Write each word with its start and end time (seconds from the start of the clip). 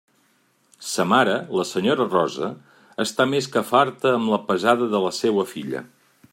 Sa 0.91 1.03
mare, 1.09 1.35
la 1.59 1.65
senyora 1.71 2.07
Rosa, 2.13 2.49
està 3.05 3.29
més 3.35 3.51
que 3.57 3.65
farta 3.73 4.17
amb 4.21 4.35
la 4.35 4.43
pesada 4.51 4.89
de 4.95 5.07
la 5.09 5.13
seua 5.23 5.49
filla. 5.55 5.89